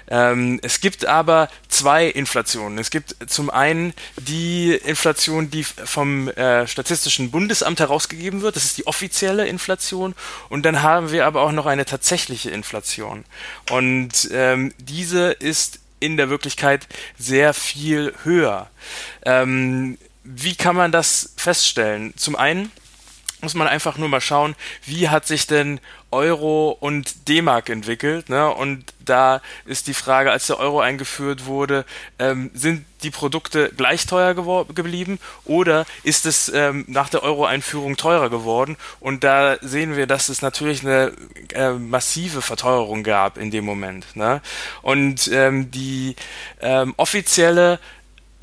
[0.08, 2.78] Ähm, es gibt aber zwei Inflationen.
[2.78, 8.56] Es gibt zum einen die Inflation, die vom äh, Statistischen Bundesamt herausgegeben wird.
[8.56, 10.16] Das ist die offizielle Inflation.
[10.50, 13.26] Und dann haben wir aber auch noch eine tatsächliche Inflation.
[13.72, 16.88] Und ähm, diese ist in der Wirklichkeit
[17.18, 18.70] sehr viel höher.
[19.24, 22.14] Ähm, wie kann man das feststellen?
[22.18, 22.72] Zum einen
[23.46, 24.56] muss man einfach nur mal schauen,
[24.86, 25.80] wie hat sich denn
[26.16, 28.30] Euro und D-Mark entwickelt.
[28.30, 28.50] Ne?
[28.50, 31.86] Und da ist die Frage, als der Euro eingeführt wurde,
[32.18, 34.34] ähm, sind die Produkte gleich teuer
[34.74, 38.78] geblieben oder ist es ähm, nach der Euro-Einführung teurer geworden?
[39.00, 41.12] Und da sehen wir, dass es natürlich eine
[41.54, 44.16] äh, massive Verteuerung gab in dem Moment.
[44.16, 44.42] Ne?
[44.82, 46.16] Und ähm, die
[46.62, 47.80] ähm, offizielle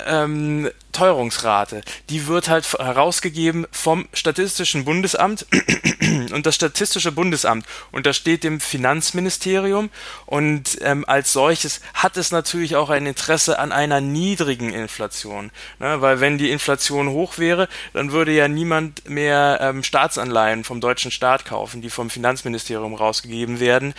[0.05, 5.45] ähm, Teuerungsrate, die wird halt herausgegeben vom Statistischen Bundesamt
[6.31, 7.65] und das Statistische Bundesamt.
[7.91, 9.89] Untersteht dem Finanzministerium.
[10.25, 16.01] Und ähm, als solches hat es natürlich auch ein Interesse an einer niedrigen Inflation, ne?
[16.01, 21.11] weil wenn die Inflation hoch wäre, dann würde ja niemand mehr ähm, Staatsanleihen vom deutschen
[21.11, 23.93] Staat kaufen, die vom Finanzministerium rausgegeben werden,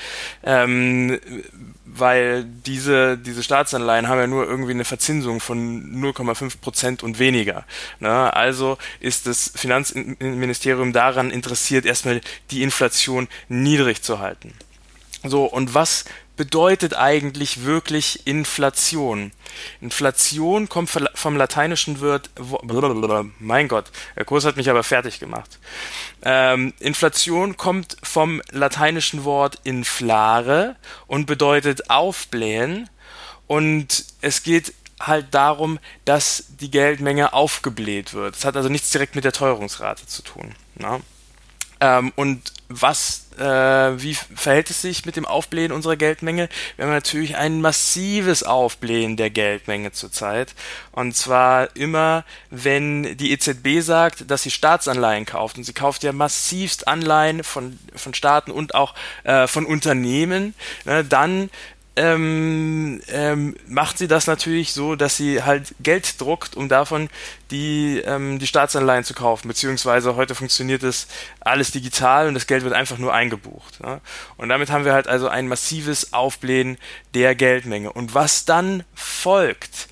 [0.45, 1.21] ähm,
[1.97, 7.65] weil diese, diese Staatsanleihen haben ja nur irgendwie eine Verzinsung von 0,5 Prozent und weniger.
[8.01, 8.35] Ne?
[8.35, 14.53] Also ist das Finanzministerium daran interessiert, erstmal die Inflation niedrig zu halten.
[15.23, 16.05] So, und was
[16.37, 19.33] bedeutet eigentlich wirklich Inflation?
[19.81, 22.31] Inflation kommt vom lateinischen Wort,
[23.38, 25.59] mein Gott, der Kurs hat mich aber fertig gemacht.
[26.23, 32.88] Ähm, Inflation kommt vom lateinischen Wort inflare und bedeutet aufblähen
[33.47, 38.37] und es geht halt darum, dass die Geldmenge aufgebläht wird.
[38.37, 40.55] Es hat also nichts direkt mit der Teuerungsrate zu tun.
[40.77, 41.01] Ne?
[41.81, 46.49] Ähm, und was, äh, wie verhält es sich mit dem Aufblähen unserer Geldmenge?
[46.77, 50.55] Wir haben natürlich ein massives Aufblähen der Geldmenge zurzeit.
[50.93, 55.59] Und zwar immer, wenn die EZB sagt, dass sie Staatsanleihen kauft.
[55.59, 60.55] Und sie kauft ja massivst Anleihen von, von Staaten und auch äh, von Unternehmen.
[60.85, 61.51] Ne, dann
[61.97, 67.09] ähm, ähm, macht sie das natürlich so, dass sie halt Geld druckt, um davon
[67.51, 69.47] die, ähm, die Staatsanleihen zu kaufen.
[69.47, 71.07] Beziehungsweise heute funktioniert das
[71.41, 73.79] alles digital und das Geld wird einfach nur eingebucht.
[73.83, 74.01] Ja?
[74.37, 76.79] Und damit haben wir halt also ein massives Aufblähen
[77.15, 77.93] der Geldmenge.
[77.93, 79.89] Und was dann folgt,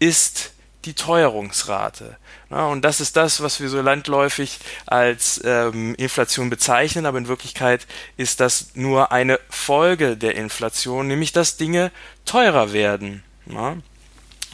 [0.00, 0.53] ist
[0.84, 2.16] die Teuerungsrate.
[2.50, 7.28] Ja, und das ist das, was wir so landläufig als ähm, Inflation bezeichnen, aber in
[7.28, 11.90] Wirklichkeit ist das nur eine Folge der Inflation, nämlich dass Dinge
[12.24, 13.22] teurer werden.
[13.46, 13.76] Ja.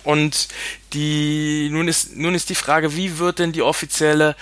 [0.04, 0.48] Und
[0.92, 4.34] die, nun ist, nun ist die Frage, wie wird denn die offizielle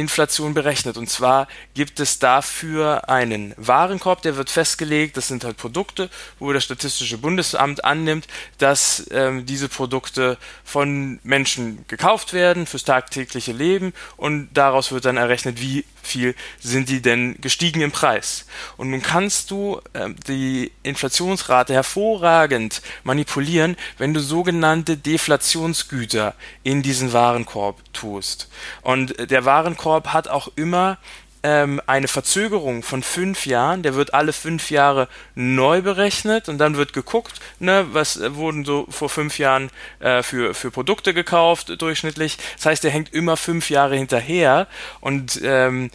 [0.00, 0.96] Inflation berechnet.
[0.96, 5.16] Und zwar gibt es dafür einen Warenkorb, der wird festgelegt.
[5.16, 8.26] Das sind halt Produkte, wo das Statistische Bundesamt annimmt,
[8.58, 15.16] dass ähm, diese Produkte von Menschen gekauft werden fürs tagtägliche Leben und daraus wird dann
[15.16, 18.46] errechnet, wie viel sind die denn gestiegen im Preis.
[18.76, 27.12] Und nun kannst du äh, die Inflationsrate hervorragend manipulieren, wenn du sogenannte Deflationsgüter in diesen
[27.12, 28.48] Warenkorb tust.
[28.82, 30.98] Und der Warenkorb hat auch immer
[31.42, 33.82] ähm, eine Verzögerung von fünf Jahren.
[33.82, 38.86] Der wird alle fünf Jahre neu berechnet und dann wird geguckt, ne, was wurden so
[38.90, 42.36] vor fünf Jahren äh, für, für Produkte gekauft durchschnittlich.
[42.56, 44.66] Das heißt, der hängt immer fünf Jahre hinterher
[45.00, 45.90] und ähm,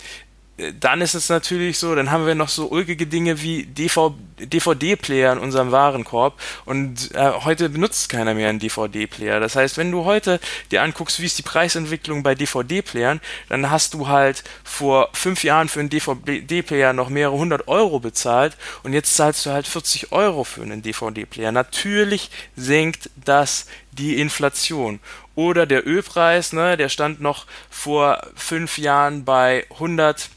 [0.79, 5.39] dann ist es natürlich so, dann haben wir noch so ulkige Dinge wie DVD-Player in
[5.39, 9.41] unserem Warenkorb und äh, heute benutzt keiner mehr einen DVD-Player.
[9.41, 10.39] Das heißt, wenn du heute
[10.71, 15.67] dir anguckst, wie ist die Preisentwicklung bei DVD-Playern, dann hast du halt vor fünf Jahren
[15.67, 20.45] für einen DVD-Player noch mehrere hundert Euro bezahlt und jetzt zahlst du halt 40 Euro
[20.45, 21.51] für einen DVD-Player.
[21.51, 25.01] Natürlich senkt das die Inflation.
[25.35, 30.29] Oder der Ölpreis, ne, der stand noch vor fünf Jahren bei 100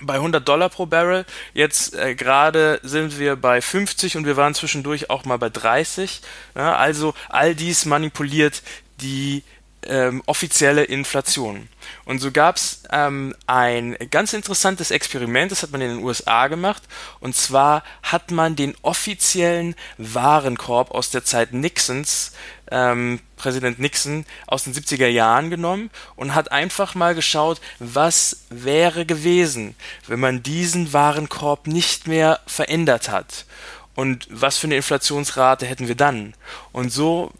[0.00, 1.24] bei 100 Dollar pro Barrel.
[1.54, 6.20] Jetzt äh, gerade sind wir bei 50 und wir waren zwischendurch auch mal bei 30.
[6.54, 8.62] Ja, also all dies manipuliert
[9.00, 9.42] die
[9.88, 11.68] ähm, offizielle Inflation.
[12.04, 16.48] Und so gab es ähm, ein ganz interessantes Experiment, das hat man in den USA
[16.48, 16.82] gemacht.
[17.20, 22.32] Und zwar hat man den offiziellen Warenkorb aus der Zeit Nixons
[22.70, 29.06] ähm, Präsident Nixon aus den 70er Jahren genommen und hat einfach mal geschaut, was wäre
[29.06, 29.74] gewesen,
[30.06, 33.46] wenn man diesen Warenkorb nicht mehr verändert hat.
[33.94, 36.34] Und was für eine Inflationsrate hätten wir dann?
[36.72, 37.32] Und so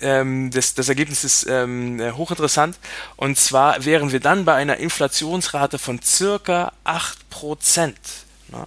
[0.00, 2.78] ähm, das, das Ergebnis ist ähm, hochinteressant.
[3.16, 7.94] Und zwar wären wir dann bei einer Inflationsrate von circa 8%.
[8.48, 8.66] Ne?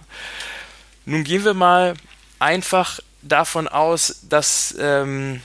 [1.06, 1.94] Nun gehen wir mal
[2.38, 5.42] einfach davon aus, dass, ähm,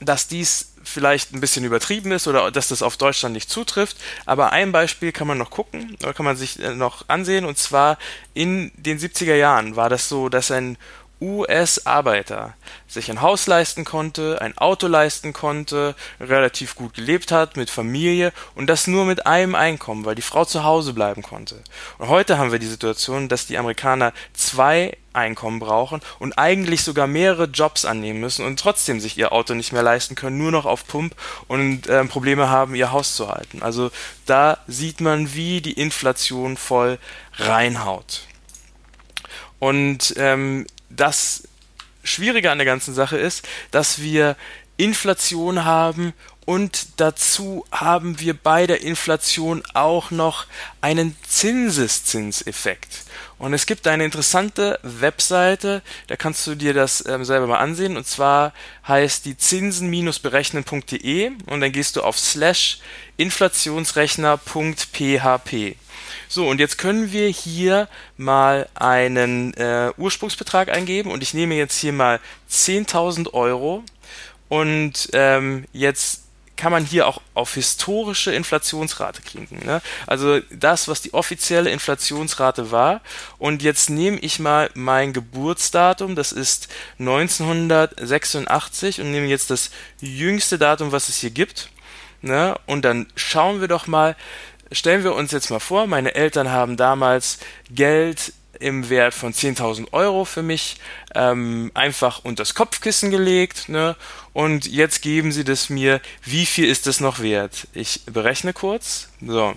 [0.00, 3.98] dass dies vielleicht ein bisschen übertrieben ist oder dass das auf Deutschland nicht zutrifft.
[4.24, 7.44] Aber ein Beispiel kann man noch gucken, oder kann man sich äh, noch ansehen.
[7.44, 7.98] Und zwar
[8.34, 10.78] in den 70er Jahren war das so, dass ein
[11.20, 12.54] US-Arbeiter
[12.88, 18.32] sich ein Haus leisten konnte, ein Auto leisten konnte, relativ gut gelebt hat mit Familie
[18.54, 21.62] und das nur mit einem Einkommen, weil die Frau zu Hause bleiben konnte.
[21.98, 27.06] Und heute haben wir die Situation, dass die Amerikaner zwei Einkommen brauchen und eigentlich sogar
[27.06, 30.66] mehrere Jobs annehmen müssen und trotzdem sich ihr Auto nicht mehr leisten können, nur noch
[30.66, 31.14] auf Pump
[31.48, 33.62] und äh, Probleme haben, ihr Haus zu halten.
[33.62, 33.90] Also
[34.26, 36.98] da sieht man, wie die Inflation voll
[37.38, 38.22] reinhaut.
[39.58, 41.44] Und ähm, das
[42.02, 44.36] Schwierige an der ganzen Sache ist, dass wir
[44.76, 46.12] Inflation haben
[46.46, 50.46] und dazu haben wir bei der Inflation auch noch
[50.80, 53.04] einen Zinseszinseffekt.
[53.38, 57.96] Und es gibt eine interessante Webseite, da kannst du dir das ähm, selber mal ansehen.
[57.96, 58.52] Und zwar
[58.88, 62.78] heißt die zinsen-berechnen.de und dann gehst du auf slash
[63.16, 65.76] inflationsrechner.php.
[66.32, 71.76] So, und jetzt können wir hier mal einen äh, Ursprungsbetrag eingeben und ich nehme jetzt
[71.76, 73.82] hier mal 10.000 Euro
[74.48, 76.22] und ähm, jetzt
[76.56, 79.58] kann man hier auch auf historische Inflationsrate klicken.
[79.64, 79.82] Ne?
[80.06, 83.00] Also das, was die offizielle Inflationsrate war.
[83.38, 86.68] Und jetzt nehme ich mal mein Geburtsdatum, das ist
[87.00, 91.70] 1986 und nehme jetzt das jüngste Datum, was es hier gibt.
[92.22, 92.56] Ne?
[92.66, 94.14] Und dann schauen wir doch mal,
[94.72, 97.38] stellen wir uns jetzt mal vor, meine Eltern haben damals
[97.70, 100.76] Geld im Wert von 10.000 Euro für mich
[101.14, 103.68] ähm, einfach unter das Kopfkissen gelegt.
[103.68, 103.96] Ne?
[104.32, 106.00] Und jetzt geben sie das mir.
[106.22, 107.66] Wie viel ist das noch wert?
[107.72, 109.08] Ich berechne kurz.
[109.26, 109.54] So.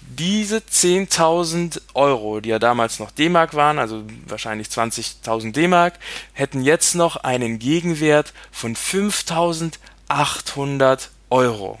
[0.00, 5.98] Diese 10.000 Euro, die ja damals noch D-Mark waren, also wahrscheinlich 20.000 D-Mark,
[6.32, 11.78] hätten jetzt noch einen Gegenwert von 5.800 Euro.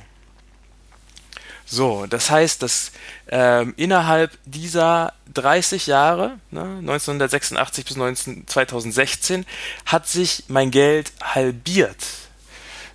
[1.72, 2.90] So, das heißt, dass
[3.28, 9.46] ähm, innerhalb dieser 30 Jahre, ne, 1986 bis 19, 2016,
[9.86, 12.04] hat sich mein Geld halbiert.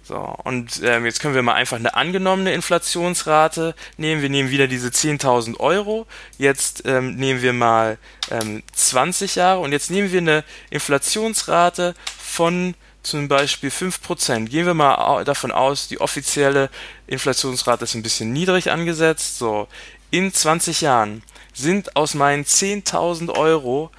[0.04, 4.22] So, und ähm, jetzt können wir mal einfach eine angenommene Inflationsrate nehmen.
[4.22, 6.06] Wir nehmen wieder diese 10.000 Euro.
[6.38, 7.98] Jetzt ähm, nehmen wir mal
[8.30, 12.76] ähm, 20 Jahre und jetzt nehmen wir eine Inflationsrate von
[13.06, 14.46] zum Beispiel 5%.
[14.46, 16.70] Gehen wir mal davon aus, die offizielle
[17.08, 19.38] Inflationsrate ist ein bisschen niedrig angesetzt.
[19.38, 19.68] So,
[20.12, 23.92] in 20 Jahren sind aus meinen 10.000 Euro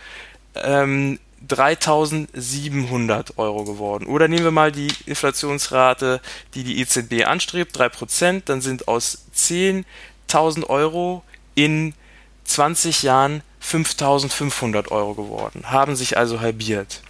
[0.55, 4.07] ähm, 3.700 Euro geworden.
[4.07, 6.21] Oder nehmen wir mal die Inflationsrate,
[6.55, 11.23] die die EZB anstrebt, 3%, dann sind aus 10.000 Euro
[11.55, 11.95] in
[12.45, 17.03] 20 Jahren 5.500 Euro geworden, haben sich also halbiert.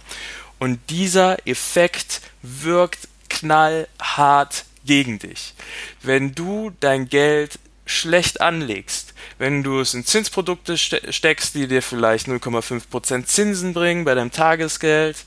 [0.59, 5.53] Und dieser Effekt wirkt knallhart gegen dich.
[6.01, 12.27] Wenn du dein Geld schlecht anlegst, wenn du es in Zinsprodukte steckst, die dir vielleicht
[12.27, 15.17] 0,5% Zinsen bringen bei deinem Tagesgeld,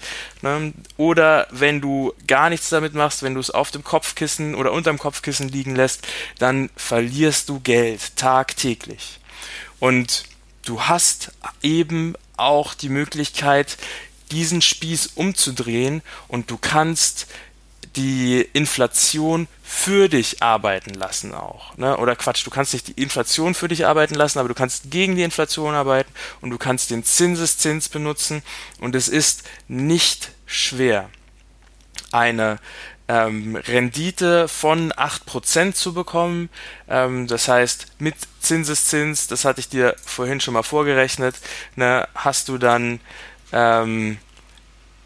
[0.42, 0.72] ne?
[0.96, 4.98] oder wenn du gar nichts damit machst, wenn du es auf dem Kopfkissen oder unterm
[4.98, 6.06] Kopfkissen liegen lässt,
[6.38, 9.20] dann verlierst du Geld tagtäglich.
[9.78, 10.24] Und
[10.64, 13.78] du hast eben auch die Möglichkeit,
[14.30, 17.26] diesen Spieß umzudrehen und du kannst
[17.96, 21.76] die Inflation für dich arbeiten lassen auch.
[21.76, 21.96] Ne?
[21.96, 25.16] Oder Quatsch, du kannst nicht die Inflation für dich arbeiten lassen, aber du kannst gegen
[25.16, 28.42] die Inflation arbeiten und du kannst den Zinseszins benutzen
[28.80, 31.10] und es ist nicht schwer,
[32.12, 32.58] eine
[33.08, 36.48] ähm, Rendite von 8% zu bekommen.
[36.88, 41.34] Ähm, das heißt, mit Zinseszins, das hatte ich dir vorhin schon mal vorgerechnet,
[41.74, 43.00] ne, hast du dann
[43.52, 44.18] ähm,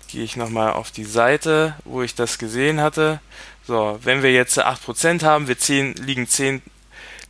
[0.08, 3.20] gehe ich nochmal auf die Seite, wo ich das gesehen hatte.
[3.66, 6.62] So, wenn wir jetzt 8% haben, wir 10, liegen 10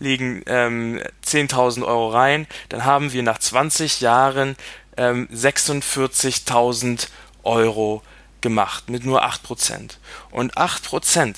[0.00, 4.56] liegen ähm, 10.000 Euro rein, dann haben wir nach 20 Jahren
[4.96, 7.08] ähm, 46.000
[7.42, 8.02] Euro
[8.40, 9.96] gemacht mit nur 8%.
[10.30, 11.36] Und 8%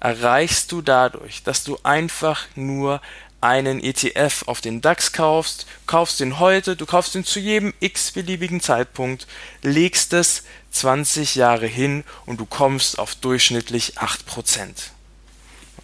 [0.00, 3.00] erreichst du dadurch, dass du einfach nur
[3.40, 8.60] einen ETF auf den DAX kaufst, kaufst den heute, du kaufst ihn zu jedem x-beliebigen
[8.60, 9.26] Zeitpunkt,
[9.62, 14.90] legst es 20 Jahre hin und du kommst auf durchschnittlich 8%.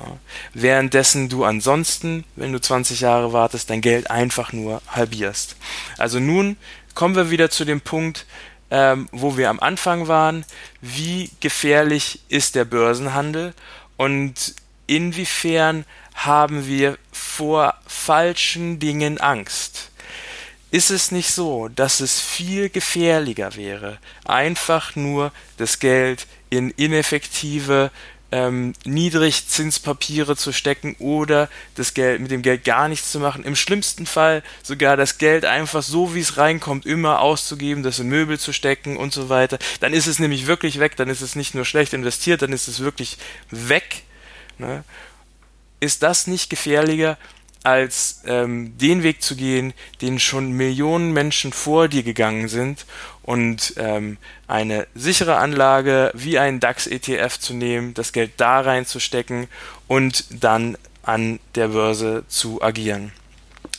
[0.01, 0.19] Ja.
[0.53, 5.57] Währenddessen du ansonsten, wenn du 20 Jahre wartest, dein Geld einfach nur halbierst.
[5.99, 6.57] Also nun
[6.95, 8.27] kommen wir wieder zu dem Punkt,
[8.71, 10.45] ähm, wo wir am Anfang waren.
[10.81, 13.55] Wie gefährlich ist der Börsenhandel
[13.97, 19.91] und inwiefern haben wir vor falschen Dingen Angst?
[20.70, 27.93] Ist es nicht so, dass es viel gefährlicher wäre, einfach nur das Geld in ineffektive
[28.35, 33.45] ähm, Niedrigzinspapiere zu stecken oder das Geld mit dem Geld gar nichts zu machen.
[33.45, 38.09] Im schlimmsten Fall sogar das Geld einfach so wie es reinkommt immer auszugeben, das in
[38.09, 39.61] Möbel zu stecken und so weiter.
[39.78, 42.66] Dann ist es nämlich wirklich weg, dann ist es nicht nur schlecht investiert, dann ist
[42.66, 43.18] es wirklich
[43.51, 44.03] weg.
[44.59, 44.85] Ne?
[45.81, 47.19] Ist das nicht gefährlicher,
[47.65, 52.85] als ähm, den Weg zu gehen, den schon Millionen Menschen vor dir gegangen sind
[53.23, 59.49] und ähm, eine sichere Anlage wie einen DAX-ETF zu nehmen, das Geld da reinzustecken
[59.89, 63.13] und dann an der Börse zu agieren.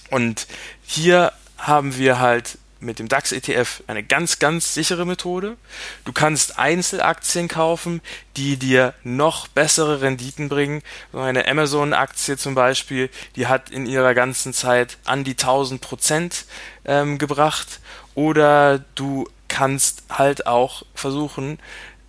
[0.09, 0.47] Und
[0.83, 5.57] hier haben wir halt mit dem DAX-ETF eine ganz, ganz sichere Methode.
[6.03, 8.01] Du kannst Einzelaktien kaufen,
[8.37, 10.81] die dir noch bessere Renditen bringen.
[11.11, 16.45] So eine Amazon-Aktie zum Beispiel, die hat in ihrer ganzen Zeit an die 1000 Prozent
[16.85, 17.79] ähm, gebracht.
[18.13, 21.59] Oder du kannst halt auch versuchen,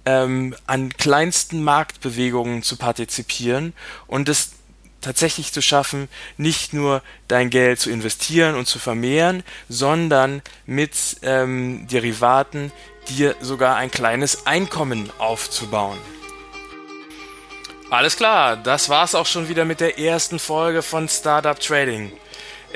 [0.04, 3.72] ähm, an kleinsten Marktbewegungen zu partizipieren
[4.06, 4.52] und es
[5.06, 11.86] tatsächlich zu schaffen, nicht nur dein Geld zu investieren und zu vermehren, sondern mit ähm,
[11.86, 12.72] Derivaten
[13.08, 15.98] dir sogar ein kleines Einkommen aufzubauen.
[17.88, 22.10] Alles klar, das war's auch schon wieder mit der ersten Folge von Startup Trading.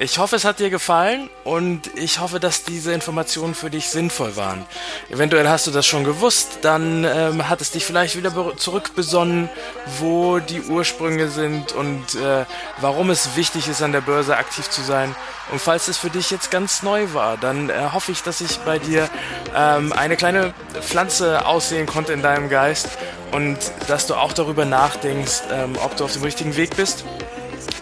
[0.02, 4.34] Ich hoffe, es hat dir gefallen und ich hoffe, dass diese Informationen für dich sinnvoll
[4.34, 4.64] waren.
[5.10, 9.50] Eventuell hast du das schon gewusst, dann ähm, hat es dich vielleicht wieder zurückbesonnen,
[9.98, 12.46] wo die Ursprünge sind und äh,
[12.80, 15.14] warum es wichtig ist, an der Börse aktiv zu sein.
[15.52, 18.56] Und falls es für dich jetzt ganz neu war, dann äh, hoffe ich, dass ich
[18.60, 19.06] bei dir
[19.54, 22.88] ähm, eine kleine Pflanze aussehen konnte in deinem Geist
[23.32, 27.04] und dass du auch darüber nachdenkst, ähm, ob du auf dem richtigen Weg bist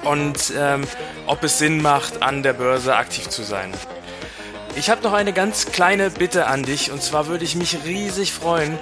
[0.04, 0.84] und ähm,
[1.26, 3.72] ob es Sinn macht, an der Börse aktiv zu sein.
[4.78, 8.32] Ich habe noch eine ganz kleine Bitte an dich und zwar würde ich mich riesig
[8.32, 8.78] freuen,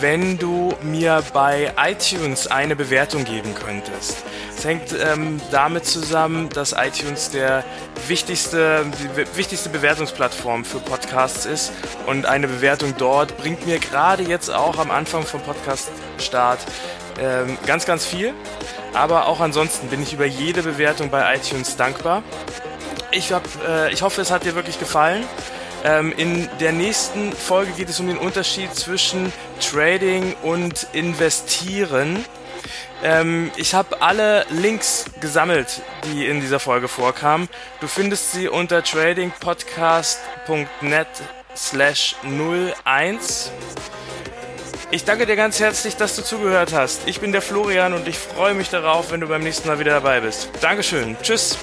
[0.00, 4.16] wenn du mir bei iTunes eine Bewertung geben könntest.
[4.56, 7.62] Es hängt ähm, damit zusammen, dass iTunes der
[8.08, 11.72] wichtigste, die wichtigste Bewertungsplattform für Podcasts ist
[12.06, 16.58] und eine Bewertung dort bringt mir gerade jetzt auch am Anfang vom Podcast-Start
[17.20, 18.34] ähm, ganz, ganz viel.
[18.96, 22.22] Aber auch ansonsten bin ich über jede Bewertung bei iTunes dankbar.
[23.12, 25.24] Ich, hab, äh, ich hoffe, es hat dir wirklich gefallen.
[25.84, 29.30] Ähm, in der nächsten Folge geht es um den Unterschied zwischen
[29.60, 32.24] Trading und Investieren.
[33.02, 37.50] Ähm, ich habe alle Links gesammelt, die in dieser Folge vorkamen.
[37.80, 41.06] Du findest sie unter tradingpodcast.net
[41.54, 43.52] slash 01.
[44.92, 47.08] Ich danke dir ganz herzlich, dass du zugehört hast.
[47.08, 49.90] Ich bin der Florian und ich freue mich darauf, wenn du beim nächsten Mal wieder
[49.90, 50.48] dabei bist.
[50.60, 51.16] Dankeschön.
[51.22, 51.58] Tschüss.